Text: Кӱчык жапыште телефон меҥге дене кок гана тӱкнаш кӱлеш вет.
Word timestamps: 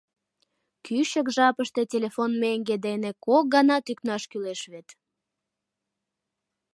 Кӱчык 0.85 1.27
жапыште 1.35 1.81
телефон 1.93 2.31
меҥге 2.41 2.75
дене 2.87 3.11
кок 3.25 3.45
гана 3.55 3.77
тӱкнаш 3.85 4.23
кӱлеш 4.31 4.61
вет. 4.71 4.87